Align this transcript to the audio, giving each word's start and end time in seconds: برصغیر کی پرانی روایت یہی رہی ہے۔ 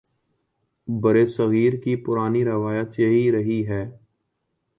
برصغیر 0.87 1.73
کی 1.73 1.95
پرانی 1.95 2.43
روایت 2.45 2.99
یہی 2.99 3.31
رہی 3.31 3.67
ہے۔ 3.67 3.83